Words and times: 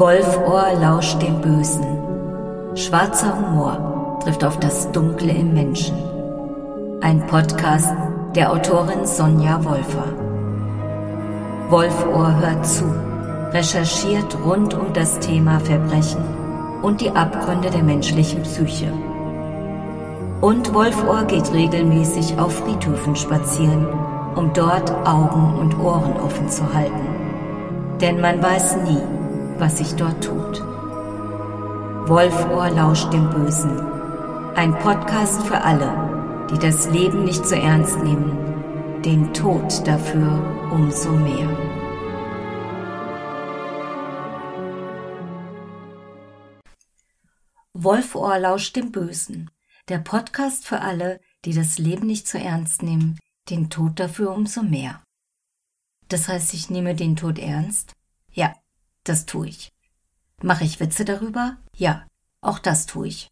Wolfohr 0.00 0.64
lauscht 0.80 1.20
dem 1.20 1.42
Bösen. 1.42 1.84
Schwarzer 2.74 3.36
Humor 3.36 4.18
trifft 4.24 4.42
auf 4.44 4.58
das 4.58 4.90
Dunkle 4.92 5.30
im 5.30 5.52
Menschen. 5.52 5.94
Ein 7.02 7.26
Podcast 7.26 7.92
der 8.34 8.50
Autorin 8.50 9.04
Sonja 9.04 9.62
Wolfer. 9.62 10.06
Wolfohr 11.68 12.34
hört 12.40 12.66
zu, 12.66 12.84
recherchiert 13.52 14.38
rund 14.42 14.72
um 14.72 14.90
das 14.94 15.18
Thema 15.18 15.60
Verbrechen 15.60 16.24
und 16.80 17.02
die 17.02 17.10
Abgründe 17.10 17.68
der 17.68 17.82
menschlichen 17.82 18.42
Psyche. 18.44 18.90
Und 20.40 20.72
Wolfohr 20.72 21.24
geht 21.24 21.52
regelmäßig 21.52 22.38
auf 22.38 22.54
Friedhöfen 22.54 23.16
spazieren, 23.16 23.86
um 24.34 24.50
dort 24.54 24.90
Augen 25.06 25.58
und 25.58 25.78
Ohren 25.78 26.14
offen 26.24 26.48
zu 26.48 26.72
halten. 26.72 27.98
Denn 28.00 28.18
man 28.22 28.42
weiß 28.42 28.78
nie, 28.78 29.19
was 29.60 29.78
sich 29.78 29.94
dort 29.94 30.24
tut. 30.24 30.60
Wolfohr 32.08 32.70
lauscht 32.70 33.12
dem 33.12 33.30
Bösen. 33.30 33.78
Ein 34.56 34.76
Podcast 34.78 35.42
für 35.46 35.60
alle, 35.60 36.46
die 36.50 36.58
das 36.58 36.90
Leben 36.90 37.24
nicht 37.24 37.46
so 37.46 37.54
ernst 37.54 37.98
nehmen, 37.98 39.02
den 39.04 39.32
Tod 39.32 39.86
dafür 39.86 40.42
umso 40.72 41.12
mehr. 41.12 41.48
Wolfohr 47.74 48.38
lauscht 48.38 48.76
dem 48.76 48.90
Bösen. 48.90 49.50
Der 49.88 49.98
Podcast 49.98 50.66
für 50.66 50.80
alle, 50.80 51.20
die 51.44 51.52
das 51.52 51.78
Leben 51.78 52.06
nicht 52.06 52.26
so 52.26 52.38
ernst 52.38 52.82
nehmen, 52.82 53.18
den 53.48 53.70
Tod 53.70 54.00
dafür 54.00 54.32
umso 54.32 54.62
mehr. 54.62 55.02
Das 56.08 56.28
heißt, 56.28 56.54
ich 56.54 56.70
nehme 56.70 56.94
den 56.94 57.16
Tod 57.16 57.38
ernst? 57.38 57.92
Ja, 58.32 58.52
das 59.10 59.26
tue 59.26 59.48
ich. 59.48 59.72
Mache 60.40 60.62
ich 60.62 60.78
Witze 60.78 61.04
darüber? 61.04 61.56
Ja, 61.76 62.06
auch 62.40 62.60
das 62.60 62.86
tue 62.86 63.08
ich. 63.08 63.28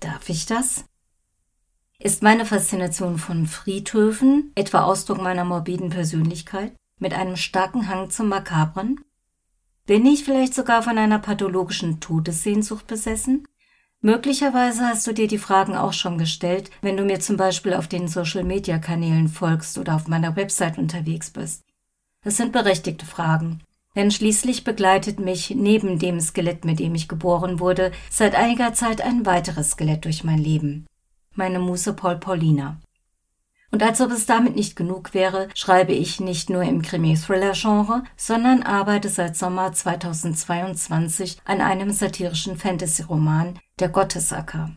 Darf 0.00 0.30
ich 0.30 0.46
das? 0.46 0.86
Ist 1.98 2.22
meine 2.22 2.46
Faszination 2.46 3.18
von 3.18 3.46
Friedhöfen 3.46 4.52
etwa 4.54 4.84
Ausdruck 4.84 5.20
meiner 5.20 5.44
morbiden 5.44 5.90
Persönlichkeit 5.90 6.72
mit 6.98 7.12
einem 7.12 7.36
starken 7.36 7.88
Hang 7.88 8.08
zum 8.08 8.28
Makabren? 8.28 9.00
Bin 9.84 10.06
ich 10.06 10.24
vielleicht 10.24 10.54
sogar 10.54 10.82
von 10.82 10.96
einer 10.96 11.18
pathologischen 11.18 12.00
Todessehnsucht 12.00 12.86
besessen? 12.86 13.46
Möglicherweise 14.00 14.86
hast 14.88 15.06
du 15.06 15.12
dir 15.12 15.28
die 15.28 15.38
Fragen 15.38 15.76
auch 15.76 15.92
schon 15.92 16.16
gestellt, 16.16 16.70
wenn 16.80 16.96
du 16.96 17.04
mir 17.04 17.20
zum 17.20 17.36
Beispiel 17.36 17.74
auf 17.74 17.86
den 17.86 18.08
Social-Media-Kanälen 18.08 19.28
folgst 19.28 19.76
oder 19.76 19.94
auf 19.94 20.08
meiner 20.08 20.36
Website 20.36 20.78
unterwegs 20.78 21.30
bist. 21.30 21.62
Das 22.24 22.38
sind 22.38 22.52
berechtigte 22.52 23.04
Fragen, 23.04 23.62
denn 23.96 24.10
schließlich 24.10 24.64
begleitet 24.64 25.20
mich 25.20 25.50
neben 25.50 25.98
dem 25.98 26.20
Skelett, 26.20 26.64
mit 26.64 26.78
dem 26.78 26.94
ich 26.94 27.08
geboren 27.08 27.60
wurde, 27.60 27.92
seit 28.10 28.34
einiger 28.34 28.74
Zeit 28.74 29.00
ein 29.00 29.26
weiteres 29.26 29.72
Skelett 29.72 30.04
durch 30.04 30.24
mein 30.24 30.38
Leben. 30.38 30.86
Meine 31.34 31.58
Muse 31.58 31.92
Paul 31.94 32.16
Paulina. 32.16 32.78
Und 33.70 33.82
als 33.82 34.02
ob 34.02 34.10
es 34.10 34.26
damit 34.26 34.54
nicht 34.54 34.76
genug 34.76 35.14
wäre, 35.14 35.48
schreibe 35.54 35.92
ich 35.92 36.20
nicht 36.20 36.50
nur 36.50 36.62
im 36.62 36.82
Krimi-Thriller-Genre, 36.82 38.04
sondern 38.16 38.62
arbeite 38.62 39.08
seit 39.08 39.34
Sommer 39.34 39.72
2022 39.72 41.38
an 41.46 41.62
einem 41.62 41.90
satirischen 41.90 42.58
Fantasy-Roman, 42.58 43.58
Der 43.78 43.88
Gottesacker. 43.88 44.72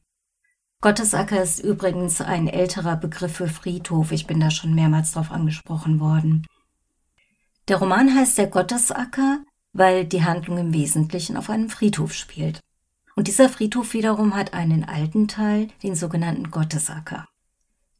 Gottesacker 0.79 1.41
ist 1.41 1.59
übrigens 1.59 2.21
ein 2.21 2.47
älterer 2.47 2.95
Begriff 2.95 3.33
für 3.33 3.47
Friedhof, 3.47 4.13
ich 4.13 4.27
bin 4.27 4.39
da 4.39 4.49
schon 4.49 4.73
mehrmals 4.73 5.11
drauf 5.11 5.29
angesprochen 5.29 5.99
worden. 5.99 6.45
Der 7.67 7.77
Roman 7.77 8.13
heißt 8.13 8.37
Der 8.37 8.47
Gottesacker, 8.47 9.39
weil 9.73 10.05
die 10.05 10.23
Handlung 10.23 10.57
im 10.57 10.73
Wesentlichen 10.73 11.35
auf 11.35 11.49
einem 11.49 11.69
Friedhof 11.69 12.13
spielt. 12.13 12.59
Und 13.15 13.27
dieser 13.27 13.49
Friedhof 13.49 13.93
wiederum 13.93 14.35
hat 14.35 14.53
einen 14.53 14.83
alten 14.83 15.27
Teil, 15.27 15.69
den 15.81 15.95
sogenannten 15.95 16.51
Gottesacker. 16.51 17.27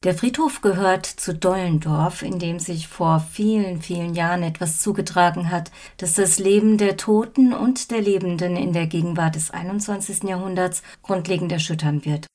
Der 0.03 0.13
Friedhof 0.13 0.61
gehört 0.61 1.07
zu 1.07 1.33
Dollendorf, 1.33 2.21
in 2.21 2.37
dem 2.37 2.59
sich 2.59 2.87
vor 2.87 3.19
vielen, 3.19 3.81
vielen 3.81 4.13
Jahren 4.13 4.43
etwas 4.43 4.81
zugetragen 4.81 5.49
hat, 5.49 5.71
das 5.97 6.13
das 6.13 6.37
Leben 6.37 6.77
der 6.77 6.95
Toten 6.95 7.53
und 7.53 7.89
der 7.89 8.01
Lebenden 8.01 8.55
in 8.55 8.71
der 8.71 8.85
Gegenwart 8.85 9.33
des 9.33 9.49
21. 9.49 10.23
Jahrhunderts 10.29 10.83
grundlegend 11.01 11.51
erschüttern 11.51 12.05
wird. 12.05 12.27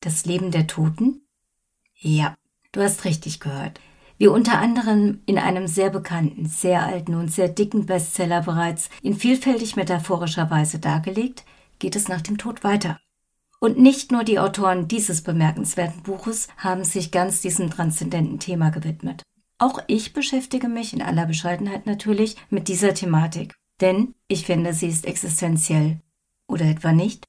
Das 0.00 0.24
Leben 0.24 0.52
der 0.52 0.66
Toten? 0.66 1.20
Ja, 1.96 2.34
du 2.72 2.80
hast 2.80 3.04
richtig 3.04 3.40
gehört. 3.40 3.78
Wie 4.20 4.28
unter 4.28 4.58
anderem 4.58 5.22
in 5.24 5.38
einem 5.38 5.66
sehr 5.66 5.88
bekannten, 5.88 6.44
sehr 6.44 6.84
alten 6.84 7.14
und 7.14 7.32
sehr 7.32 7.48
dicken 7.48 7.86
Bestseller 7.86 8.42
bereits 8.42 8.90
in 9.00 9.14
vielfältig 9.16 9.76
metaphorischer 9.76 10.50
Weise 10.50 10.78
dargelegt, 10.78 11.46
geht 11.78 11.96
es 11.96 12.06
nach 12.06 12.20
dem 12.20 12.36
Tod 12.36 12.62
weiter. 12.62 13.00
Und 13.60 13.78
nicht 13.78 14.12
nur 14.12 14.22
die 14.22 14.38
Autoren 14.38 14.88
dieses 14.88 15.22
bemerkenswerten 15.22 16.02
Buches 16.02 16.48
haben 16.58 16.84
sich 16.84 17.12
ganz 17.12 17.40
diesem 17.40 17.70
transzendenten 17.70 18.38
Thema 18.38 18.68
gewidmet. 18.68 19.22
Auch 19.56 19.80
ich 19.86 20.12
beschäftige 20.12 20.68
mich 20.68 20.92
in 20.92 21.00
aller 21.00 21.24
Bescheidenheit 21.24 21.86
natürlich 21.86 22.36
mit 22.50 22.68
dieser 22.68 22.92
Thematik, 22.92 23.54
denn 23.80 24.14
ich 24.28 24.44
finde, 24.44 24.74
sie 24.74 24.88
ist 24.88 25.06
existenziell. 25.06 25.98
Oder 26.46 26.66
etwa 26.66 26.92
nicht? 26.92 27.24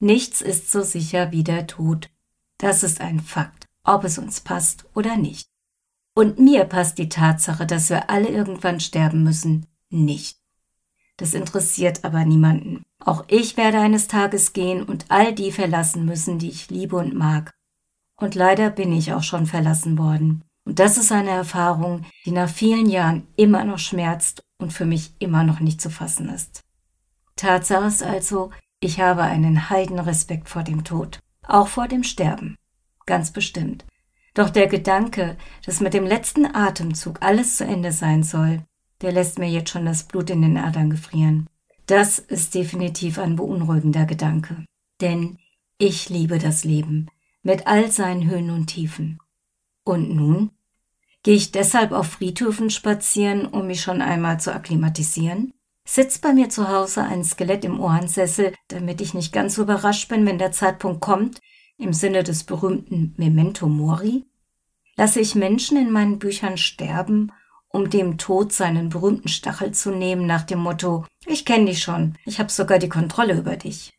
Nichts 0.00 0.40
ist 0.40 0.72
so 0.72 0.82
sicher 0.82 1.30
wie 1.30 1.44
der 1.44 1.68
Tod. 1.68 2.10
Das 2.58 2.82
ist 2.82 3.00
ein 3.00 3.20
Fakt, 3.20 3.66
ob 3.84 4.02
es 4.02 4.18
uns 4.18 4.40
passt 4.40 4.86
oder 4.92 5.16
nicht. 5.16 5.49
Und 6.20 6.38
mir 6.38 6.66
passt 6.66 6.98
die 6.98 7.08
Tatsache, 7.08 7.64
dass 7.64 7.88
wir 7.88 8.10
alle 8.10 8.28
irgendwann 8.28 8.78
sterben 8.78 9.22
müssen, 9.22 9.64
nicht. 9.88 10.36
Das 11.16 11.32
interessiert 11.32 12.04
aber 12.04 12.26
niemanden. 12.26 12.82
Auch 13.02 13.24
ich 13.28 13.56
werde 13.56 13.78
eines 13.78 14.06
Tages 14.06 14.52
gehen 14.52 14.82
und 14.82 15.06
all 15.08 15.34
die 15.34 15.50
verlassen 15.50 16.04
müssen, 16.04 16.38
die 16.38 16.50
ich 16.50 16.68
liebe 16.68 16.96
und 16.96 17.14
mag. 17.14 17.54
Und 18.16 18.34
leider 18.34 18.68
bin 18.68 18.92
ich 18.92 19.14
auch 19.14 19.22
schon 19.22 19.46
verlassen 19.46 19.96
worden. 19.96 20.44
Und 20.66 20.78
das 20.78 20.98
ist 20.98 21.10
eine 21.10 21.30
Erfahrung, 21.30 22.04
die 22.26 22.32
nach 22.32 22.50
vielen 22.50 22.90
Jahren 22.90 23.26
immer 23.36 23.64
noch 23.64 23.78
schmerzt 23.78 24.42
und 24.58 24.74
für 24.74 24.84
mich 24.84 25.14
immer 25.20 25.42
noch 25.42 25.60
nicht 25.60 25.80
zu 25.80 25.88
fassen 25.88 26.28
ist. 26.28 26.60
Tatsache 27.36 27.86
ist 27.86 28.02
also, 28.02 28.50
ich 28.78 29.00
habe 29.00 29.22
einen 29.22 29.70
Heidenrespekt 29.70 30.50
vor 30.50 30.64
dem 30.64 30.84
Tod, 30.84 31.18
auch 31.48 31.68
vor 31.68 31.88
dem 31.88 32.02
Sterben. 32.02 32.56
Ganz 33.06 33.30
bestimmt. 33.30 33.86
Doch 34.34 34.50
der 34.50 34.68
Gedanke, 34.68 35.36
dass 35.66 35.80
mit 35.80 35.94
dem 35.94 36.06
letzten 36.06 36.46
Atemzug 36.46 37.18
alles 37.20 37.56
zu 37.56 37.64
Ende 37.64 37.92
sein 37.92 38.22
soll, 38.22 38.62
der 39.00 39.12
lässt 39.12 39.38
mir 39.38 39.48
jetzt 39.48 39.70
schon 39.70 39.86
das 39.86 40.04
Blut 40.04 40.30
in 40.30 40.42
den 40.42 40.56
Adern 40.56 40.90
gefrieren. 40.90 41.48
Das 41.86 42.18
ist 42.18 42.54
definitiv 42.54 43.18
ein 43.18 43.36
beunruhigender 43.36 44.04
Gedanke. 44.04 44.64
Denn 45.00 45.38
ich 45.78 46.08
liebe 46.08 46.38
das 46.38 46.64
Leben 46.64 47.08
mit 47.42 47.66
all 47.66 47.90
seinen 47.90 48.28
Höhen 48.28 48.50
und 48.50 48.66
Tiefen. 48.66 49.18
Und 49.84 50.14
nun? 50.14 50.50
Gehe 51.22 51.34
ich 51.34 51.52
deshalb 51.52 51.92
auf 51.92 52.06
Friedhöfen 52.06 52.70
spazieren, 52.70 53.46
um 53.46 53.66
mich 53.66 53.80
schon 53.80 54.02
einmal 54.02 54.40
zu 54.40 54.54
akklimatisieren? 54.54 55.52
Sitzt 55.86 56.22
bei 56.22 56.32
mir 56.32 56.48
zu 56.48 56.68
Hause 56.68 57.02
ein 57.02 57.24
Skelett 57.24 57.64
im 57.64 57.80
Ohrensessel, 57.80 58.54
damit 58.68 59.00
ich 59.00 59.14
nicht 59.14 59.32
ganz 59.32 59.54
so 59.54 59.62
überrascht 59.62 60.08
bin, 60.08 60.24
wenn 60.26 60.38
der 60.38 60.52
Zeitpunkt 60.52 61.00
kommt, 61.00 61.40
im 61.80 61.92
Sinne 61.92 62.22
des 62.22 62.44
berühmten 62.44 63.14
Memento 63.16 63.66
Mori? 63.66 64.26
Lasse 64.96 65.20
ich 65.20 65.34
Menschen 65.34 65.76
in 65.78 65.90
meinen 65.90 66.18
Büchern 66.18 66.56
sterben, 66.56 67.32
um 67.68 67.88
dem 67.88 68.18
Tod 68.18 68.52
seinen 68.52 68.88
berühmten 68.88 69.28
Stachel 69.28 69.72
zu 69.72 69.90
nehmen 69.90 70.26
nach 70.26 70.42
dem 70.42 70.58
Motto 70.58 71.06
Ich 71.26 71.44
kenne 71.44 71.66
dich 71.66 71.82
schon, 71.82 72.16
ich 72.24 72.38
habe 72.38 72.50
sogar 72.50 72.78
die 72.78 72.88
Kontrolle 72.88 73.38
über 73.38 73.56
dich. 73.56 73.92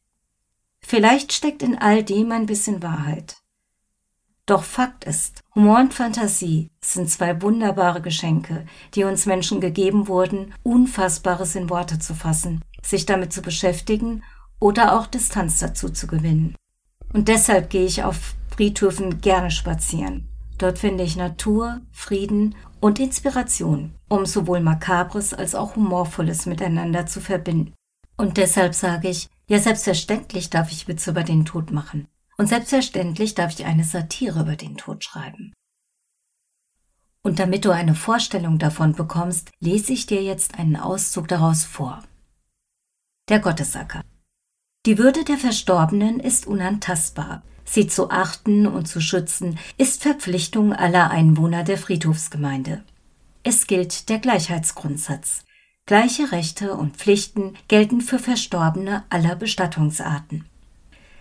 Vielleicht 0.81 1.33
steckt 1.33 1.63
in 1.63 1.77
all 1.77 2.03
dem 2.03 2.31
ein 2.31 2.45
bisschen 2.45 2.83
Wahrheit. 2.83 3.37
Doch 4.45 4.63
Fakt 4.63 5.05
ist, 5.05 5.43
Humor 5.55 5.79
und 5.79 5.93
Fantasie 5.93 6.69
sind 6.81 7.09
zwei 7.09 7.41
wunderbare 7.41 8.01
Geschenke, 8.01 8.65
die 8.95 9.05
uns 9.05 9.25
Menschen 9.25 9.61
gegeben 9.61 10.07
wurden, 10.07 10.53
Unfassbares 10.63 11.55
in 11.55 11.69
Worte 11.69 11.99
zu 11.99 12.13
fassen, 12.13 12.61
sich 12.84 13.05
damit 13.05 13.31
zu 13.31 13.41
beschäftigen 13.41 14.23
oder 14.59 14.99
auch 14.99 15.07
Distanz 15.07 15.59
dazu 15.59 15.89
zu 15.89 16.07
gewinnen. 16.07 16.55
Und 17.13 17.28
deshalb 17.28 17.69
gehe 17.69 17.85
ich 17.85 18.03
auf 18.03 18.35
Friedhöfen 18.55 19.22
gerne 19.22 19.52
spazieren. 19.52 20.28
Dort 20.58 20.79
finde 20.79 21.03
ich 21.03 21.16
Natur, 21.16 21.81
Frieden 21.91 22.55
und 22.79 22.99
Inspiration, 22.99 23.93
um 24.08 24.25
sowohl 24.25 24.59
Makabres 24.59 25.34
als 25.34 25.55
auch 25.55 25.75
Humorvolles 25.75 26.46
miteinander 26.46 27.05
zu 27.05 27.19
verbinden. 27.19 27.73
Und 28.17 28.37
deshalb 28.37 28.75
sage 28.75 29.09
ich, 29.09 29.28
ja 29.47 29.59
selbstverständlich 29.59 30.49
darf 30.49 30.72
ich 30.72 30.87
Witze 30.87 31.11
über 31.11 31.23
den 31.23 31.46
Tod 31.46 31.72
machen. 31.72 32.08
Und 32.37 32.47
selbstverständlich 32.47 33.35
darf 33.35 33.52
ich 33.52 33.66
eine 33.66 33.84
Satire 33.84 34.41
über 34.41 34.55
den 34.55 34.78
Tod 34.78 35.03
schreiben. 35.03 35.53
Und 37.23 37.40
damit 37.40 37.66
du 37.66 37.72
eine 37.72 37.93
Vorstellung 37.93 38.58
davon 38.58 38.93
bekommst, 38.93 39.52
lese 39.59 39.93
ich 39.93 40.05
dir 40.05 40.23
jetzt 40.23 40.58
einen 40.58 40.75
Auszug 40.75 41.28
daraus 41.28 41.63
vor. 41.63 42.03
Der 43.29 43.40
Gottesacker. 43.40 44.02
Die 44.87 44.97
Würde 44.97 45.23
der 45.23 45.37
Verstorbenen 45.37 46.19
ist 46.19 46.47
unantastbar. 46.47 47.43
Sie 47.66 47.85
zu 47.85 48.09
achten 48.09 48.66
und 48.66 48.87
zu 48.87 48.99
schützen 48.99 49.59
ist 49.78 50.01
Verpflichtung 50.01 50.73
aller 50.73 51.11
Einwohner 51.11 51.63
der 51.63 51.78
Friedhofsgemeinde. 51.78 52.83
Es 53.43 53.67
gilt 53.67 54.09
der 54.09 54.17
Gleichheitsgrundsatz. 54.17 55.45
Gleiche 55.85 56.31
Rechte 56.31 56.73
und 56.73 56.97
Pflichten 56.97 57.53
gelten 57.67 58.01
für 58.01 58.17
Verstorbene 58.17 59.03
aller 59.09 59.35
Bestattungsarten. 59.35 60.45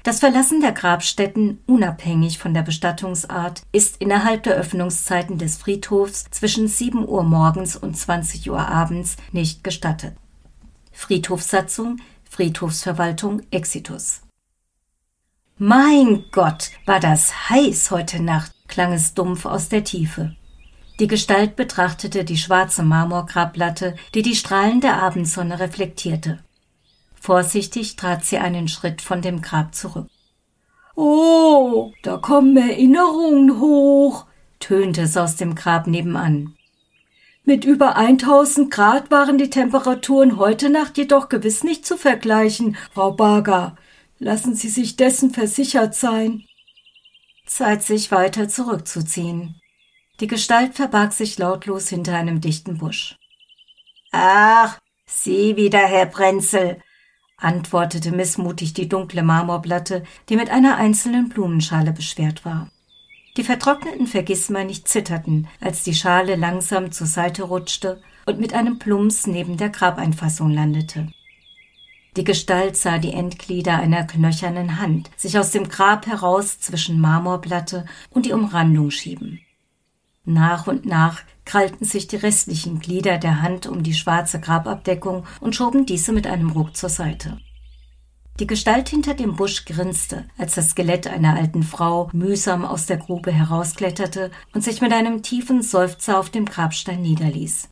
Das 0.04 0.20
Verlassen 0.20 0.62
der 0.62 0.72
Grabstätten, 0.72 1.58
unabhängig 1.66 2.38
von 2.38 2.54
der 2.54 2.62
Bestattungsart, 2.62 3.62
ist 3.72 3.98
innerhalb 3.98 4.44
der 4.44 4.54
Öffnungszeiten 4.54 5.36
des 5.36 5.58
Friedhofs 5.58 6.24
zwischen 6.30 6.66
7 6.66 7.06
Uhr 7.06 7.24
morgens 7.24 7.76
und 7.76 7.94
20 7.94 8.50
Uhr 8.50 8.66
abends 8.66 9.16
nicht 9.32 9.62
gestattet. 9.62 10.14
Friedhofssatzung, 10.92 11.98
Friedhofsverwaltung 12.30 13.42
Exitus. 13.50 14.22
Mein 15.58 16.24
Gott, 16.30 16.70
war 16.86 17.00
das 17.00 17.50
heiß 17.50 17.90
heute 17.90 18.22
Nacht, 18.22 18.52
klang 18.68 18.92
es 18.92 19.14
dumpf 19.14 19.44
aus 19.44 19.68
der 19.68 19.84
Tiefe. 19.84 20.36
Die 21.00 21.08
Gestalt 21.08 21.56
betrachtete 21.56 22.24
die 22.24 22.38
schwarze 22.38 22.84
Marmorgrabplatte, 22.84 23.96
die 24.14 24.22
die 24.22 24.36
Strahlen 24.36 24.80
der 24.80 25.02
Abendsonne 25.02 25.58
reflektierte. 25.58 26.38
Vorsichtig 27.20 27.96
trat 27.96 28.24
sie 28.24 28.38
einen 28.38 28.68
Schritt 28.68 29.02
von 29.02 29.20
dem 29.20 29.42
Grab 29.42 29.74
zurück. 29.74 30.06
Oh, 30.94 31.92
da 32.02 32.16
kommen 32.16 32.56
Erinnerungen 32.56 33.60
hoch, 33.60 34.26
tönte 34.60 35.02
es 35.02 35.16
aus 35.16 35.36
dem 35.36 35.56
Grab 35.56 35.88
nebenan. 35.88 36.54
Mit 37.44 37.64
über 37.64 37.96
1000 37.96 38.70
Grad 38.70 39.10
waren 39.10 39.38
die 39.38 39.50
Temperaturen 39.50 40.36
heute 40.36 40.68
Nacht 40.68 40.98
jedoch 40.98 41.28
gewiss 41.28 41.64
nicht 41.64 41.86
zu 41.86 41.96
vergleichen, 41.96 42.76
Frau 42.92 43.12
Barger. 43.12 43.76
Lassen 44.18 44.54
Sie 44.54 44.68
sich 44.68 44.96
dessen 44.96 45.30
versichert 45.30 45.94
sein. 45.94 46.44
Zeit, 47.46 47.82
sich 47.82 48.12
weiter 48.12 48.48
zurückzuziehen. 48.48 49.60
Die 50.20 50.26
Gestalt 50.26 50.74
verbarg 50.74 51.14
sich 51.14 51.38
lautlos 51.38 51.88
hinter 51.88 52.14
einem 52.14 52.42
dichten 52.42 52.76
Busch. 52.76 53.16
Ach, 54.12 54.78
Sie 55.06 55.56
wieder, 55.56 55.80
Herr 55.80 56.06
Brenzel, 56.06 56.80
antwortete 57.38 58.12
missmutig 58.12 58.74
die 58.74 58.88
dunkle 58.88 59.22
Marmorplatte, 59.22 60.04
die 60.28 60.36
mit 60.36 60.50
einer 60.50 60.76
einzelnen 60.76 61.30
Blumenschale 61.30 61.92
beschwert 61.92 62.44
war. 62.44 62.70
Die 63.36 63.44
vertrockneten 63.44 64.06
Vergissmeinnicht 64.06 64.88
zitterten, 64.88 65.46
als 65.60 65.84
die 65.84 65.94
Schale 65.94 66.36
langsam 66.36 66.90
zur 66.90 67.06
Seite 67.06 67.44
rutschte 67.44 68.02
und 68.26 68.40
mit 68.40 68.54
einem 68.54 68.78
Plumps 68.78 69.26
neben 69.26 69.56
der 69.56 69.70
Grabeinfassung 69.70 70.50
landete. 70.50 71.08
Die 72.16 72.24
Gestalt 72.24 72.76
sah 72.76 72.98
die 72.98 73.12
Endglieder 73.12 73.78
einer 73.78 74.04
knöchernen 74.04 74.80
Hand 74.80 75.10
sich 75.16 75.38
aus 75.38 75.52
dem 75.52 75.68
Grab 75.68 76.06
heraus 76.06 76.58
zwischen 76.58 77.00
Marmorplatte 77.00 77.86
und 78.10 78.26
die 78.26 78.32
Umrandung 78.32 78.90
schieben. 78.90 79.40
Nach 80.24 80.66
und 80.66 80.84
nach 80.84 81.22
krallten 81.44 81.86
sich 81.86 82.08
die 82.08 82.16
restlichen 82.16 82.80
Glieder 82.80 83.18
der 83.18 83.42
Hand 83.42 83.66
um 83.66 83.82
die 83.82 83.94
schwarze 83.94 84.40
Grababdeckung 84.40 85.24
und 85.40 85.54
schoben 85.54 85.86
diese 85.86 86.12
mit 86.12 86.26
einem 86.26 86.50
Ruck 86.50 86.76
zur 86.76 86.88
Seite. 86.88 87.38
Die 88.40 88.46
Gestalt 88.46 88.88
hinter 88.88 89.12
dem 89.12 89.36
Busch 89.36 89.66
grinste, 89.66 90.24
als 90.38 90.54
das 90.54 90.70
Skelett 90.70 91.06
einer 91.06 91.36
alten 91.36 91.62
Frau 91.62 92.08
mühsam 92.14 92.64
aus 92.64 92.86
der 92.86 92.96
Grube 92.96 93.30
herauskletterte 93.30 94.30
und 94.54 94.64
sich 94.64 94.80
mit 94.80 94.94
einem 94.94 95.22
tiefen 95.22 95.60
Seufzer 95.60 96.18
auf 96.18 96.30
dem 96.30 96.46
Grabstein 96.46 97.02
niederließ. 97.02 97.68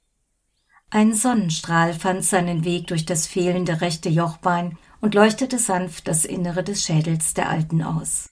Ein 0.91 1.15
Sonnenstrahl 1.15 1.95
fand 1.95 2.23
seinen 2.23 2.67
Weg 2.67 2.87
durch 2.89 3.07
das 3.07 3.27
fehlende 3.27 3.81
rechte 3.81 4.11
Jochbein 4.11 4.77
und 5.01 5.15
leuchtete 5.15 5.59
sanft 5.59 6.07
das 6.07 6.27
Innere 6.27 6.63
des 6.63 6.85
Schädels 6.85 7.33
der 7.33 7.49
Alten 7.49 7.83
aus. 7.83 8.29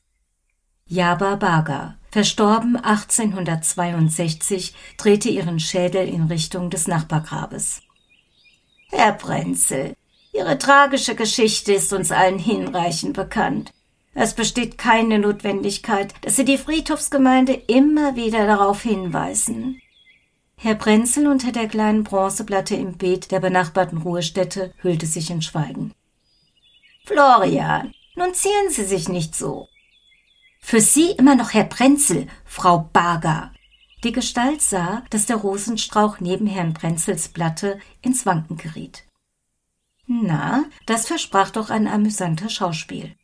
Jaba 0.85 1.37
Baga, 1.37 1.97
verstorben 2.11 2.77
1862, 2.77 4.75
drehte 4.99 5.31
ihren 5.31 5.59
Schädel 5.59 6.07
in 6.07 6.25
Richtung 6.25 6.69
des 6.69 6.87
Nachbargrabes. 6.87 7.81
Herr 8.91 9.13
Prenzel, 9.13 9.95
Ihre 10.37 10.59
tragische 10.59 11.15
Geschichte 11.15 11.73
ist 11.73 11.95
uns 11.95 12.13
allen 12.13 12.39
hinreichend 12.39 13.15
bekannt. 13.15 13.73
Es 14.13 14.35
besteht 14.35 14.77
keine 14.77 15.19
Notwendigkeit, 15.19 16.13
dass 16.21 16.37
Sie 16.37 16.45
die 16.45 16.59
Friedhofsgemeinde 16.59 17.55
immer 17.55 18.17
wieder 18.17 18.47
darauf 18.47 18.83
hinweisen. 18.83 19.81
Herr 20.59 20.75
Prenzel 20.75 21.27
unter 21.27 21.53
der 21.53 21.69
kleinen 21.69 22.05
Bronzeplatte 22.05 22.75
im 22.75 22.99
Beet 22.99 23.31
der 23.31 23.41
benachbarten 23.41 23.99
Ruhestätte 23.99 24.75
hüllte 24.83 25.07
sich 25.07 25.31
in 25.31 25.41
Schweigen. 25.41 25.93
Florian, 27.05 27.93
nun 28.15 28.35
ziehen 28.35 28.71
Sie 28.71 28.85
sich 28.85 29.09
nicht 29.09 29.35
so. 29.35 29.69
Für 30.61 30.81
Sie 30.81 31.13
immer 31.13 31.35
noch 31.35 31.55
Herr 31.55 31.65
Prenzel, 31.65 32.27
Frau 32.45 32.91
Barger. 32.93 33.53
Die 34.05 34.13
Gestalt 34.13 34.61
sah, 34.61 35.03
dass 35.11 35.27
der 35.27 35.37
Rosenstrauch 35.37 36.21
neben 36.21 36.47
Herrn 36.47 36.75
Prenzels 36.75 37.29
Platte 37.29 37.79
ins 38.03 38.27
Wanken 38.27 38.57
geriet. 38.57 39.05
Na, 40.07 40.65
das 40.87 41.07
versprach 41.07 41.51
doch 41.51 41.71
ein 41.71 41.89
amüsanter 41.89 42.49
Schauspiel. 42.49 43.17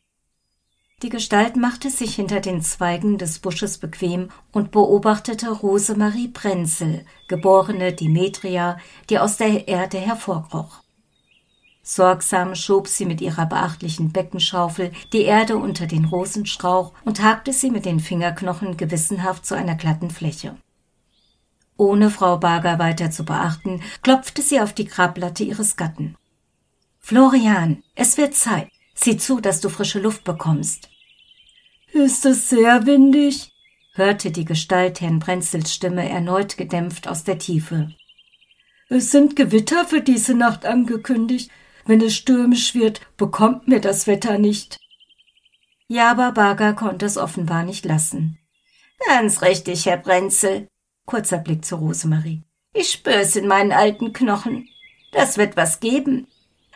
Die 1.02 1.08
Gestalt 1.08 1.56
machte 1.56 1.90
sich 1.90 2.14
hinter 2.14 2.40
den 2.40 2.62
Zweigen 2.62 3.18
des 3.18 3.40
Busches 3.40 3.78
bequem 3.78 4.30
und 4.52 4.70
beobachtete 4.70 5.50
Rosemarie 5.50 6.28
Prenzel, 6.28 7.04
geborene 7.28 7.92
Demetria, 7.92 8.78
die 9.10 9.18
aus 9.18 9.36
der 9.36 9.66
Erde 9.66 9.98
hervorkroch. 9.98 10.82
Sorgsam 11.82 12.54
schob 12.54 12.86
sie 12.86 13.04
mit 13.04 13.20
ihrer 13.20 13.46
beachtlichen 13.46 14.12
Beckenschaufel 14.12 14.92
die 15.12 15.22
Erde 15.22 15.56
unter 15.56 15.88
den 15.88 16.04
Rosenstrauch 16.04 16.92
und 17.04 17.22
hakte 17.22 17.52
sie 17.52 17.70
mit 17.70 17.84
den 17.84 17.98
Fingerknochen 17.98 18.76
gewissenhaft 18.76 19.44
zu 19.44 19.56
einer 19.56 19.74
glatten 19.74 20.10
Fläche. 20.10 20.56
Ohne 21.76 22.10
Frau 22.10 22.38
Barger 22.38 22.78
weiter 22.78 23.10
zu 23.10 23.24
beachten, 23.24 23.82
klopfte 24.02 24.42
sie 24.42 24.60
auf 24.60 24.72
die 24.72 24.84
Grablatte 24.84 25.42
ihres 25.42 25.76
Gatten. 25.76 26.16
Florian, 27.02 27.82
es 27.94 28.16
wird 28.16 28.34
Zeit. 28.34 28.68
Sieh 28.94 29.16
zu, 29.16 29.40
dass 29.40 29.60
du 29.60 29.68
frische 29.68 29.98
Luft 29.98 30.24
bekommst. 30.24 30.88
Ist 31.92 32.24
es 32.24 32.48
sehr 32.48 32.86
windig? 32.86 33.52
hörte 33.94 34.30
die 34.30 34.44
Gestalt 34.44 35.00
Herrn 35.00 35.18
Brenzels 35.18 35.74
Stimme 35.74 36.08
erneut 36.08 36.56
gedämpft 36.56 37.08
aus 37.08 37.24
der 37.24 37.38
Tiefe. 37.38 37.92
Es 38.88 39.10
sind 39.10 39.36
Gewitter 39.36 39.84
für 39.84 40.00
diese 40.00 40.34
Nacht 40.34 40.64
angekündigt. 40.64 41.50
Wenn 41.84 42.00
es 42.00 42.14
stürmisch 42.14 42.74
wird, 42.74 43.00
bekommt 43.16 43.66
mir 43.66 43.80
das 43.80 44.06
Wetter 44.06 44.38
nicht. 44.38 44.78
Ja, 45.88 46.10
aber 46.10 46.32
Baga 46.32 46.72
konnte 46.72 47.04
es 47.04 47.18
offenbar 47.18 47.64
nicht 47.64 47.84
lassen. 47.84 48.38
Ganz 49.06 49.42
richtig, 49.42 49.86
Herr 49.86 49.96
Brenzel. 49.96 50.68
Kurzer 51.04 51.38
Blick 51.38 51.64
zu 51.64 51.76
Rosemarie. 51.76 52.44
Ich 52.72 52.92
spür's 52.92 53.36
in 53.36 53.48
meinen 53.48 53.72
alten 53.72 54.12
Knochen. 54.12 54.68
Das 55.12 55.36
wird 55.36 55.56
was 55.56 55.80
geben. 55.80 56.28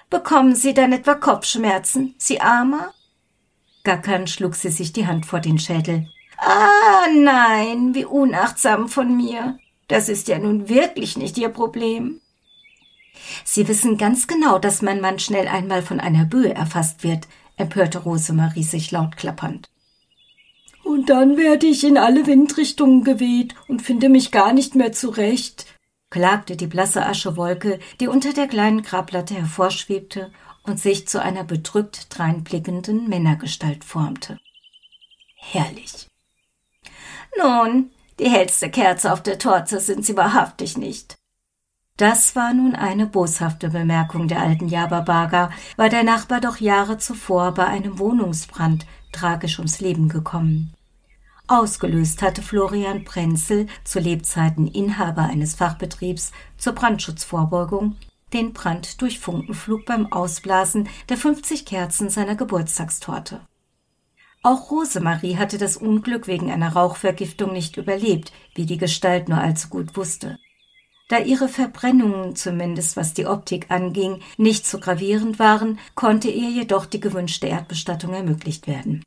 Bekommen 0.09 0.55
Sie 0.55 0.73
dann 0.73 0.93
etwa 0.93 1.15
Kopfschmerzen, 1.15 2.15
Sie 2.19 2.41
Armer? 2.41 2.95
Gackern 3.83 4.27
schlug 4.27 4.55
sie 4.55 4.71
sich 4.71 4.93
die 4.93 5.07
Hand 5.07 5.27
vor 5.27 5.41
den 5.41 5.59
Schädel. 5.59 6.09
Ah, 6.39 7.07
nein, 7.15 7.95
wie 7.95 8.05
unachtsam 8.05 8.89
von 8.89 9.17
mir. 9.17 9.59
Das 9.89 10.09
ist 10.09 10.29
ja 10.29 10.39
nun 10.39 10.69
wirklich 10.69 11.17
nicht 11.17 11.39
Ihr 11.39 11.49
Problem. 11.49 12.21
Sie 13.45 13.67
wissen 13.69 13.97
ganz 13.97 14.27
genau, 14.27 14.59
dass 14.59 14.83
mein 14.83 15.01
Mann 15.01 15.19
schnell 15.19 15.49
einmal 15.49 15.83
von 15.83 16.01
einer 16.01 16.25
Böe 16.25 16.55
erfasst 16.55 17.05
wird, 17.05 17.29
empörte 17.57 17.99
Rosemarie 17.99 18.65
sich 18.65 18.91
laut 18.91 19.17
klappernd. 19.17 19.69
Und 20.85 21.09
dann 21.09 21.37
werde 21.37 21.67
ich 21.67 21.83
in 21.83 21.99
alle 21.99 22.27
Windrichtungen 22.27 23.03
geweht 23.03 23.55
und 23.67 23.83
finde 23.83 24.09
mich 24.09 24.31
gar 24.31 24.53
nicht 24.53 24.75
mehr 24.75 24.93
zurecht, 24.93 25.67
klagte 26.11 26.57
die 26.57 26.67
blasse 26.67 27.05
Aschewolke, 27.05 27.79
die 28.01 28.09
unter 28.09 28.33
der 28.33 28.47
kleinen 28.47 28.83
Grabplatte 28.83 29.35
hervorschwebte 29.35 30.33
und 30.63 30.81
sich 30.81 31.09
zu 31.09 31.21
einer 31.23 31.45
bedrückt 31.45 32.17
dreinblickenden 32.17 33.09
Männergestalt 33.09 33.85
formte. 33.85 34.39
Herrlich. 35.37 36.09
Nun, 37.39 37.91
die 38.19 38.31
hellste 38.31 38.71
Kerze 38.71 39.13
auf 39.13 39.23
der 39.23 39.39
Torte 39.39 39.81
sind 39.81 40.05
sie 40.05 40.17
wahrhaftig 40.17 40.77
nicht. 40.77 41.17
Das 41.97 42.37
war 42.37 42.53
nun 42.53 42.75
eine 42.75 43.07
boshafte 43.07 43.71
Bemerkung 43.71 44.29
der 44.29 44.41
alten 44.41 44.69
Jaberbaga, 44.69 45.51
war 45.77 45.89
der 45.89 46.03
Nachbar 46.03 46.41
doch 46.41 46.59
Jahre 46.59 46.99
zuvor 46.99 47.53
bei 47.53 47.67
einem 47.67 47.99
Wohnungsbrand 47.99 48.87
tragisch 49.13 49.59
ums 49.59 49.81
Leben 49.81 50.09
gekommen. 50.09 50.76
Ausgelöst 51.49 52.23
hatte 52.23 52.43
Florian 52.43 53.05
Prenzel, 53.05 53.67
zu 53.85 54.01
Lebzeiten 54.01 54.67
Inhaber 54.67 55.23
eines 55.23 55.55
Fachbetriebs 55.55 56.33
zur 56.59 56.73
Brandschutzvorbeugung, 56.73 57.97
den 58.33 58.53
Brand 58.53 59.01
durch 59.01 59.21
Funkenflug 59.21 59.87
beim 59.87 60.13
Ausblasen 60.13 60.89
der 61.09 61.17
50 61.17 61.65
Kerzen 61.65 62.11
seiner 62.11 62.35
Geburtstagstorte. 62.35 63.41
Auch 64.43 64.71
Rosemarie 64.71 65.37
hatte 65.37 65.59
das 65.59 65.77
Unglück 65.77 66.27
wegen 66.27 66.51
einer 66.51 66.73
Rauchvergiftung 66.73 67.53
nicht 67.53 67.77
überlebt, 67.77 68.33
wie 68.55 68.67
die 68.67 68.79
Gestalt 68.79 69.29
nur 69.29 69.39
allzu 69.39 69.69
gut 69.69 69.97
wusste. 69.97 70.39
Da 71.09 71.19
ihre 71.19 71.49
Verbrennungen, 71.49 72.35
zumindest 72.35 72.97
was 72.97 73.15
die 73.15 73.27
Optik 73.27 73.71
anging, 73.71 74.21
nicht 74.37 74.67
so 74.67 74.81
gravierend 74.81 75.39
waren, 75.39 75.79
konnte 75.95 76.29
ihr 76.29 76.51
jedoch 76.51 76.87
die 76.87 77.01
gewünschte 77.01 77.47
Erdbestattung 77.47 78.13
ermöglicht 78.13 78.67
werden. 78.67 79.05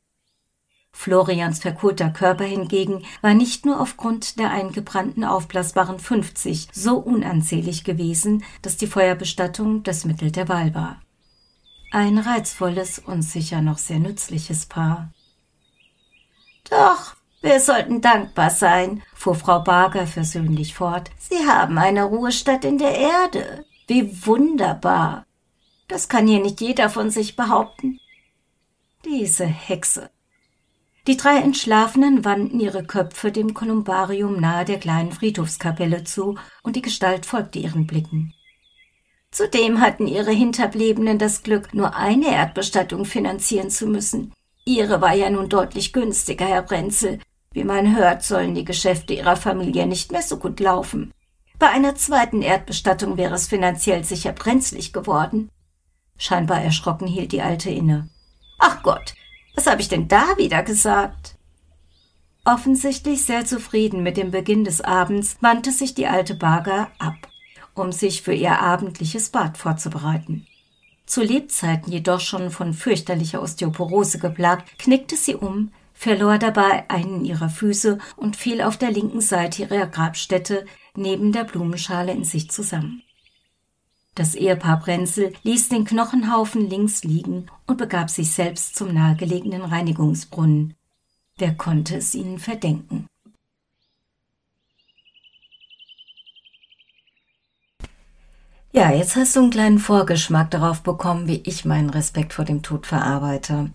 Florians 1.01 1.59
verkohlter 1.59 2.09
Körper 2.09 2.43
hingegen 2.43 3.05
war 3.21 3.33
nicht 3.33 3.65
nur 3.65 3.79
aufgrund 3.79 4.37
der 4.37 4.51
eingebrannten 4.51 5.23
aufblasbaren 5.23 5.97
50 5.97 6.67
so 6.73 6.97
unansehnlich 6.97 7.85
gewesen, 7.85 8.43
dass 8.61 8.75
die 8.75 8.85
Feuerbestattung 8.85 9.83
das 9.83 10.03
Mittel 10.03 10.29
der 10.29 10.49
Wahl 10.49 10.75
war. 10.75 11.01
Ein 11.93 12.17
reizvolles 12.17 12.99
und 12.99 13.21
sicher 13.21 13.61
noch 13.61 13.77
sehr 13.77 13.99
nützliches 13.99 14.65
Paar. 14.65 15.09
Doch, 16.69 17.15
wir 17.39 17.61
sollten 17.61 18.01
dankbar 18.01 18.49
sein, 18.49 19.01
fuhr 19.15 19.35
Frau 19.35 19.61
Barger 19.61 20.05
versöhnlich 20.05 20.73
fort. 20.73 21.11
Sie 21.17 21.47
haben 21.47 21.77
eine 21.77 22.03
Ruhestatt 22.03 22.65
in 22.65 22.77
der 22.77 22.93
Erde. 22.93 23.63
Wie 23.87 24.25
wunderbar. 24.25 25.25
Das 25.87 26.09
kann 26.09 26.27
hier 26.27 26.41
nicht 26.41 26.59
jeder 26.59 26.89
von 26.89 27.09
sich 27.09 27.37
behaupten. 27.37 28.01
Diese 29.05 29.45
Hexe. 29.45 30.09
Die 31.09 31.17
drei 31.17 31.37
Entschlafenen 31.39 32.23
wandten 32.23 32.59
ihre 32.59 32.83
Köpfe 32.83 33.31
dem 33.31 33.55
Kolumbarium 33.55 34.39
nahe 34.39 34.63
der 34.63 34.77
kleinen 34.77 35.11
Friedhofskapelle 35.11 36.03
zu, 36.03 36.37
und 36.61 36.75
die 36.75 36.83
Gestalt 36.83 37.25
folgte 37.25 37.57
ihren 37.57 37.87
Blicken. 37.87 38.35
Zudem 39.31 39.81
hatten 39.81 40.05
ihre 40.05 40.29
Hinterbliebenen 40.29 41.17
das 41.17 41.41
Glück, 41.41 41.73
nur 41.73 41.95
eine 41.95 42.31
Erdbestattung 42.31 43.05
finanzieren 43.05 43.71
zu 43.71 43.87
müssen. 43.87 44.33
Ihre 44.65 45.01
war 45.01 45.15
ja 45.15 45.31
nun 45.31 45.49
deutlich 45.49 45.93
günstiger, 45.93 46.45
Herr 46.45 46.61
Brenzel. 46.61 47.17
Wie 47.53 47.63
man 47.63 47.97
hört, 47.97 48.21
sollen 48.21 48.53
die 48.53 48.63
Geschäfte 48.63 49.15
ihrer 49.15 49.35
Familie 49.35 49.87
nicht 49.87 50.11
mehr 50.11 50.21
so 50.21 50.37
gut 50.37 50.59
laufen. 50.59 51.11
Bei 51.57 51.69
einer 51.69 51.95
zweiten 51.95 52.43
Erdbestattung 52.43 53.17
wäre 53.17 53.33
es 53.33 53.47
finanziell 53.47 54.03
sicher 54.03 54.33
brenzlig 54.33 54.93
geworden. 54.93 55.49
Scheinbar 56.17 56.61
erschrocken 56.61 57.07
hielt 57.07 57.31
die 57.31 57.41
Alte 57.41 57.71
inne. 57.71 58.09
Ach 58.59 58.83
Gott, 58.83 59.15
was 59.55 59.67
habe 59.67 59.81
ich 59.81 59.89
denn 59.89 60.07
da 60.07 60.37
wieder 60.37 60.63
gesagt? 60.63 61.35
Offensichtlich 62.45 63.25
sehr 63.25 63.45
zufrieden 63.45 64.01
mit 64.01 64.17
dem 64.17 64.31
Beginn 64.31 64.63
des 64.63 64.81
Abends 64.81 65.37
wandte 65.41 65.71
sich 65.71 65.93
die 65.93 66.07
alte 66.07 66.35
Barger 66.35 66.89
ab, 66.97 67.27
um 67.75 67.91
sich 67.91 68.21
für 68.21 68.33
ihr 68.33 68.59
abendliches 68.59 69.29
Bad 69.29 69.57
vorzubereiten. 69.57 70.47
Zu 71.05 71.21
Lebzeiten 71.21 71.91
jedoch 71.91 72.19
schon 72.19 72.51
von 72.51 72.73
fürchterlicher 72.73 73.41
Osteoporose 73.41 74.19
geplagt, 74.19 74.77
knickte 74.77 75.15
sie 75.15 75.35
um, 75.35 75.71
verlor 75.93 76.37
dabei 76.37 76.89
einen 76.89 77.25
ihrer 77.25 77.49
Füße 77.49 77.97
und 78.15 78.35
fiel 78.35 78.61
auf 78.61 78.77
der 78.77 78.91
linken 78.91 79.21
Seite 79.21 79.63
ihrer 79.63 79.87
Grabstätte 79.87 80.65
neben 80.95 81.31
der 81.31 81.43
Blumenschale 81.43 82.11
in 82.13 82.23
sich 82.23 82.49
zusammen. 82.51 83.03
Das 84.19 84.35
Ehepaar 84.35 84.81
Brenzel 84.81 85.31
ließ 85.43 85.69
den 85.69 85.85
Knochenhaufen 85.85 86.69
links 86.69 87.05
liegen 87.05 87.45
und 87.67 87.77
begab 87.77 88.09
sich 88.09 88.33
selbst 88.33 88.75
zum 88.75 88.93
nahegelegenen 88.93 89.61
Reinigungsbrunnen. 89.61 90.73
Wer 91.37 91.53
konnte 91.55 91.95
es 91.95 92.13
ihnen 92.13 92.37
verdenken? 92.37 93.07
Ja, 98.73 98.91
jetzt 98.91 99.15
hast 99.15 99.37
du 99.37 99.39
einen 99.39 99.51
kleinen 99.51 99.79
Vorgeschmack 99.79 100.51
darauf 100.51 100.83
bekommen, 100.83 101.29
wie 101.29 101.41
ich 101.45 101.63
meinen 101.63 101.89
Respekt 101.89 102.33
vor 102.33 102.43
dem 102.43 102.61
Tod 102.61 102.87
verarbeite. 102.87 103.71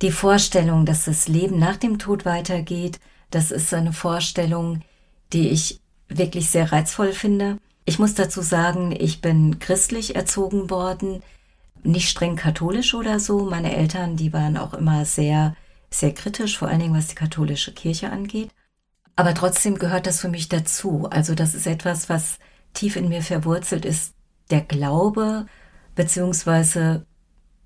Die 0.00 0.12
Vorstellung, 0.12 0.86
dass 0.86 1.04
das 1.04 1.28
Leben 1.28 1.58
nach 1.58 1.76
dem 1.76 1.98
Tod 1.98 2.24
weitergeht, 2.24 3.00
das 3.30 3.50
ist 3.50 3.74
eine 3.74 3.92
Vorstellung, 3.92 4.80
die 5.34 5.50
ich 5.50 5.78
wirklich 6.08 6.48
sehr 6.48 6.72
reizvoll 6.72 7.12
finde. 7.12 7.58
Ich 7.88 7.98
muss 7.98 8.12
dazu 8.12 8.42
sagen, 8.42 8.92
ich 8.92 9.22
bin 9.22 9.60
christlich 9.60 10.14
erzogen 10.14 10.68
worden, 10.68 11.22
nicht 11.82 12.10
streng 12.10 12.36
katholisch 12.36 12.92
oder 12.92 13.18
so. 13.18 13.48
Meine 13.48 13.74
Eltern, 13.74 14.14
die 14.14 14.34
waren 14.34 14.58
auch 14.58 14.74
immer 14.74 15.06
sehr, 15.06 15.56
sehr 15.90 16.12
kritisch, 16.12 16.58
vor 16.58 16.68
allen 16.68 16.80
Dingen 16.80 16.94
was 16.94 17.06
die 17.06 17.14
katholische 17.14 17.72
Kirche 17.72 18.12
angeht. 18.12 18.50
Aber 19.16 19.32
trotzdem 19.32 19.78
gehört 19.78 20.06
das 20.06 20.20
für 20.20 20.28
mich 20.28 20.50
dazu. 20.50 21.08
Also 21.10 21.34
das 21.34 21.54
ist 21.54 21.66
etwas, 21.66 22.10
was 22.10 22.38
tief 22.74 22.94
in 22.94 23.08
mir 23.08 23.22
verwurzelt 23.22 23.86
ist. 23.86 24.12
Der 24.50 24.60
Glaube, 24.60 25.46
beziehungsweise 25.94 27.06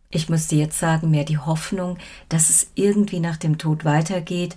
ich 0.08 0.28
müsste 0.28 0.54
jetzt 0.54 0.78
sagen, 0.78 1.10
mehr 1.10 1.24
die 1.24 1.38
Hoffnung, 1.38 1.98
dass 2.28 2.48
es 2.48 2.70
irgendwie 2.76 3.18
nach 3.18 3.38
dem 3.38 3.58
Tod 3.58 3.84
weitergeht 3.84 4.54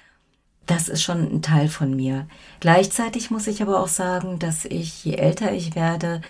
das 0.65 0.89
ist 0.89 1.03
schon 1.03 1.19
ein 1.19 1.41
Teil 1.41 1.67
von 1.67 1.95
mir. 1.95 2.27
Gleichzeitig 2.59 3.31
muss 3.31 3.47
ich 3.47 3.61
aber 3.61 3.79
auch 3.81 3.87
sagen, 3.87 4.39
dass 4.39 4.65
ich, 4.65 5.03
je 5.05 5.15
älter 5.15 5.51
ich 5.51 5.75
werde, 5.75 6.21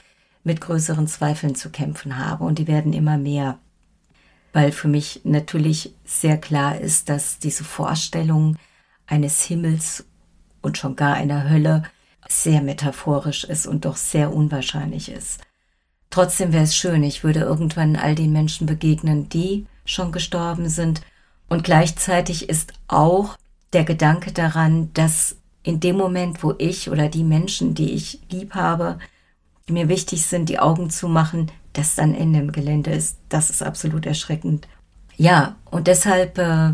mit 0.44 0.62
größeren 0.62 1.08
Zweifeln 1.08 1.56
zu 1.56 1.70
kämpfen 1.70 2.18
habe 2.18 2.44
und 2.44 2.60
die 2.60 2.68
werden 2.68 2.94
immer 2.94 3.18
mehr. 3.18 3.60
Weil 4.54 4.72
für 4.72 4.88
mich 4.88 5.22
natürlich 5.24 5.94
sehr 6.06 6.38
klar 6.38 6.80
ist, 6.80 7.10
dass 7.10 7.40
diese 7.40 7.64
Vorstellung 7.64 8.58
eines 9.08 9.44
Himmels 9.44 10.06
und 10.62 10.78
schon 10.78 10.96
gar 10.96 11.16
einer 11.16 11.50
Hölle 11.50 11.84
sehr 12.28 12.62
metaphorisch 12.62 13.44
ist 13.44 13.68
und 13.68 13.86
doch 13.86 13.98
sehr 13.98 14.34
unwahrscheinlich 14.34 15.10
ist. 15.12 15.42
Trotzdem 16.10 16.54
wäre 16.54 16.64
es 16.64 16.76
schön, 16.76 17.04
ich 17.04 17.24
würde 17.24 17.42
irgendwann 17.42 17.96
all 17.96 18.16
den 18.16 18.32
Menschen 18.32 18.68
begegnen, 18.68 19.30
die 19.30 19.68
schon 19.84 20.12
gestorben 20.12 20.70
sind. 20.70 21.02
Und 21.50 21.64
gleichzeitig 21.64 22.50
ist 22.50 22.74
auch 22.88 23.38
der 23.74 23.84
Gedanke 23.84 24.32
daran, 24.32 24.92
dass 24.94 25.38
in 25.64 25.80
dem 25.80 25.98
Moment, 25.98 26.44
wo 26.44 26.54
ich 26.58 26.90
oder 26.90 27.10
die 27.10 27.24
Menschen, 27.24 27.74
die 27.74 27.92
ich 27.92 28.22
lieb 28.30 28.54
habe, 28.54 29.00
mir 29.68 29.90
wichtig 29.90 30.26
sind, 30.26 30.50
die 30.50 30.60
Augen 30.60 30.90
zu 30.90 31.08
machen, 31.08 31.52
dass 31.74 31.96
dann 31.96 32.14
Ende 32.14 32.40
im 32.40 32.52
Gelände 32.52 32.92
ist, 32.92 33.18
das 33.30 33.50
ist 33.50 33.64
absolut 33.64 34.06
erschreckend. 34.06 34.68
Ja, 35.18 35.56
und 35.66 35.88
deshalb 35.88 36.38
äh, 36.38 36.74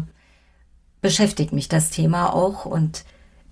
beschäftigt 1.02 1.54
mich 1.54 1.70
das 1.70 1.90
Thema 1.90 2.34
auch 2.34 2.66
und 2.66 3.06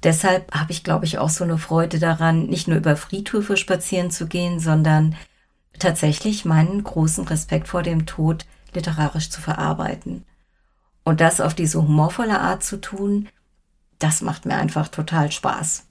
deshalb 0.04 0.54
habe 0.54 0.72
ich, 0.72 0.84
glaube 0.84 1.06
ich, 1.06 1.18
auch 1.18 1.30
so 1.30 1.44
eine 1.44 1.58
Freude 1.58 2.00
daran, 2.00 2.48
nicht 2.48 2.68
nur 2.68 2.78
über 2.78 2.96
Friedhöfe 2.96 3.58
spazieren 3.58 4.12
zu 4.12 4.28
gehen, 4.28 4.60
sondern 4.60 5.16
tatsächlich 5.78 6.46
meinen 6.46 6.84
großen 6.84 7.26
Respekt 7.28 7.68
vor 7.68 7.84
dem 7.84 8.06
Tod 8.06 8.46
literarisch 8.74 9.30
zu 9.30 9.42
verarbeiten. 9.42 10.26
Und 11.10 11.22
das 11.22 11.42
auf 11.42 11.56
diese 11.56 11.82
humorvolle 11.82 12.40
Art 12.40 12.64
zu 12.64 12.80
tun, 12.80 13.30
das 13.98 14.22
macht 14.22 14.46
mir 14.46 14.58
einfach 14.58 14.90
total 14.90 15.32
Spaß. 15.32 15.88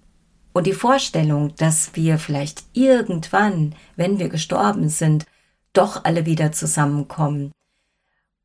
Und 0.52 0.68
die 0.68 0.72
Vorstellung, 0.72 1.56
dass 1.56 1.90
wir 1.94 2.20
vielleicht 2.20 2.62
irgendwann, 2.72 3.74
wenn 3.96 4.20
wir 4.20 4.28
gestorben 4.28 4.88
sind, 4.88 5.26
doch 5.72 6.04
alle 6.04 6.24
wieder 6.24 6.52
zusammenkommen 6.52 7.50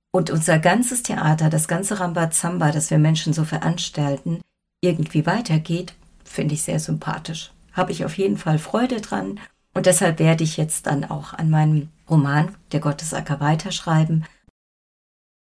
und 0.09 0.31
unser 0.31 0.57
ganzes 0.57 1.03
Theater, 1.03 1.51
das 1.51 1.67
ganze 1.67 1.99
Rambazamba, 1.99 2.71
das 2.71 2.89
wir 2.89 2.97
Menschen 2.97 3.33
so 3.33 3.43
veranstalten, 3.43 4.41
irgendwie 4.81 5.27
weitergeht, 5.27 5.93
finde 6.23 6.55
ich 6.55 6.63
sehr 6.63 6.79
sympathisch. 6.79 7.51
Habe 7.73 7.91
ich 7.91 8.03
auf 8.03 8.17
jeden 8.17 8.37
Fall 8.37 8.57
Freude 8.57 8.99
dran 8.99 9.39
und 9.75 9.85
deshalb 9.85 10.17
werde 10.17 10.43
ich 10.43 10.57
jetzt 10.57 10.87
dann 10.87 11.05
auch 11.05 11.35
an 11.35 11.51
meinem 11.51 11.89
Roman 12.09 12.55
Der 12.71 12.79
Gottesacker 12.79 13.39
weiterschreiben 13.39 14.25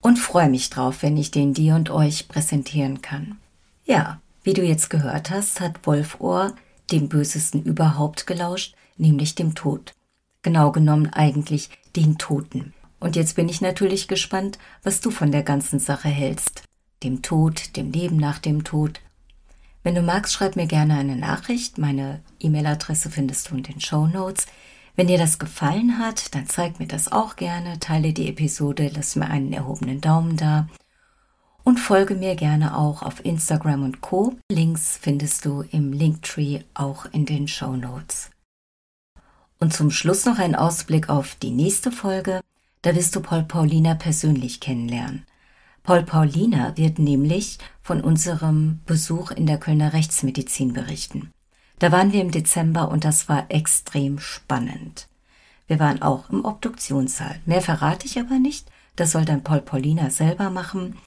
und 0.02 0.18
freue 0.18 0.50
mich 0.50 0.70
drauf, 0.70 1.04
wenn 1.04 1.18
ich 1.18 1.32
den 1.32 1.54
dir 1.54 1.76
und 1.76 1.90
euch 1.90 2.28
präsentieren 2.28 3.02
kann. 3.02 3.38
Ja, 3.86 4.22
wie 4.44 4.54
du 4.54 4.64
jetzt 4.64 4.90
gehört 4.90 5.30
hast, 5.30 5.60
hat 5.60 5.86
Wolfohr 5.86 6.54
dem 6.92 7.10
Bösesten 7.10 7.64
überhaupt 7.64 8.26
gelauscht, 8.26 8.76
nämlich 8.98 9.36
dem 9.36 9.56
Tod. 9.56 9.94
Genau 10.42 10.72
genommen 10.72 11.12
eigentlich 11.14 11.70
den 11.96 12.18
Toten. 12.18 12.74
Und 13.00 13.16
jetzt 13.16 13.36
bin 13.36 13.50
ich 13.50 13.62
natürlich 13.62 14.08
gespannt, 14.08 14.58
was 14.84 15.02
du 15.02 15.12
von 15.12 15.32
der 15.32 15.44
ganzen 15.44 15.80
Sache 15.80 16.10
hältst. 16.10 16.64
Dem 17.04 17.22
Tod, 17.22 17.76
dem 17.78 17.92
Leben 17.92 18.18
nach 18.18 18.40
dem 18.40 18.64
Tod. 18.64 19.02
Wenn 19.84 19.96
du 19.96 20.02
magst, 20.02 20.34
schreib 20.34 20.56
mir 20.56 20.68
gerne 20.68 20.98
eine 20.98 21.16
Nachricht. 21.16 21.78
Meine 21.78 22.22
E-Mail-Adresse 22.40 23.10
findest 23.10 23.50
du 23.50 23.56
in 23.56 23.64
den 23.64 23.80
Show 23.80 24.08
Notes. 24.08 24.48
Wenn 25.00 25.08
dir 25.08 25.18
das 25.18 25.40
gefallen 25.40 25.98
hat, 25.98 26.36
dann 26.36 26.46
zeig 26.46 26.78
mir 26.78 26.86
das 26.86 27.10
auch 27.10 27.38
gerne, 27.38 27.80
teile 27.80 28.12
die 28.12 28.28
Episode, 28.28 28.92
lass 28.94 29.16
mir 29.16 29.28
einen 29.30 29.54
erhobenen 29.54 30.02
Daumen 30.02 30.36
da 30.36 30.68
und 31.64 31.80
folge 31.80 32.16
mir 32.16 32.36
gerne 32.36 32.78
auch 32.78 33.02
auf 33.02 33.24
Instagram 33.24 33.86
und 33.86 34.02
Co. 34.02 34.36
Links 34.52 35.00
findest 35.02 35.46
du 35.46 35.62
im 35.72 35.94
Linktree 35.94 36.64
auch 36.74 37.06
in 37.14 37.26
den 37.26 37.48
Show 37.48 37.78
Notes. 37.78 38.32
Und 39.58 39.74
zum 39.74 39.90
Schluss 39.90 40.26
noch 40.26 40.38
ein 40.38 40.54
Ausblick 40.54 41.08
auf 41.08 41.36
die 41.36 41.52
nächste 41.52 41.94
Folge. 41.94 42.42
Da 42.82 42.94
wirst 42.94 43.16
du 43.16 43.22
Paul 43.22 43.44
Paulina 43.44 43.96
persönlich 43.96 44.60
kennenlernen. 44.60 45.26
Paul 45.82 46.04
Paulina 46.04 46.76
wird 46.76 47.00
nämlich 47.00 47.58
von 47.82 48.02
unserem 48.02 48.82
Besuch 48.86 49.32
in 49.32 49.46
der 49.46 49.60
Kölner 49.60 49.94
Rechtsmedizin 49.94 50.74
berichten. 50.74 51.32
Da 51.80 51.92
waren 51.94 52.12
wir 52.12 52.22
im 52.22 52.32
Dezember 52.32 52.90
und 52.90 53.06
das 53.06 53.30
war 53.30 53.46
extrem 53.50 54.20
spannend. 54.20 55.08
Wir 55.68 55.80
waren 55.80 56.02
auch 56.02 56.30
im 56.30 56.44
Obduktionssaal. 56.44 57.40
Mehr 57.46 57.62
verrate 57.62 58.06
ich 58.06 58.20
aber 58.20 58.38
nicht. 58.40 58.68
Das 58.96 59.12
soll 59.12 59.24
dann 59.24 59.44
Paul 59.44 59.62
Paulina 59.62 60.10
selber 60.10 60.50
machen. 60.50 60.98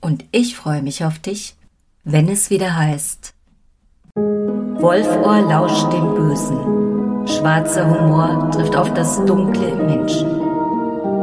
Und 0.00 0.24
ich 0.30 0.56
freue 0.56 0.82
mich 0.82 1.04
auf 1.04 1.18
dich, 1.18 1.56
wenn 2.04 2.28
es 2.28 2.50
wieder 2.50 2.76
heißt. 2.76 3.34
Wolfohr 4.14 5.40
lauscht 5.40 5.92
dem 5.92 6.14
Bösen. 6.14 7.26
Schwarzer 7.26 7.90
Humor 7.90 8.50
trifft 8.52 8.76
auf 8.76 8.94
das 8.94 9.16
Dunkle 9.24 9.68
im 9.68 9.86
Menschen. 9.86 10.28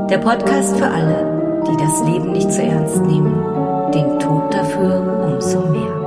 Der 0.10 0.18
Podcast 0.18 0.76
für 0.76 0.88
alle, 0.88 1.64
die 1.66 1.78
das 1.78 2.04
Leben 2.04 2.34
nicht 2.34 2.52
zu 2.52 2.62
ernst 2.62 3.02
nehmen, 3.04 3.34
den 3.94 4.20
Tod 4.20 4.54
dafür 4.54 5.32
umso 5.32 5.62
mehr. 5.70 6.03